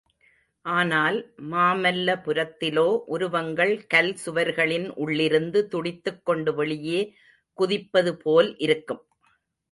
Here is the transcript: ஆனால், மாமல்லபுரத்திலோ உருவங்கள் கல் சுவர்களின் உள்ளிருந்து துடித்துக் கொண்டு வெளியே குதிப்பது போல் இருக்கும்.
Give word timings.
ஆனால், 0.65 1.17
மாமல்லபுரத்திலோ 1.49 2.85
உருவங்கள் 3.07 3.73
கல் 3.87 4.09
சுவர்களின் 4.15 4.87
உள்ளிருந்து 4.95 5.61
துடித்துக் 5.67 6.25
கொண்டு 6.25 6.53
வெளியே 6.53 7.01
குதிப்பது 7.57 8.13
போல் 8.15 8.49
இருக்கும். 8.59 9.03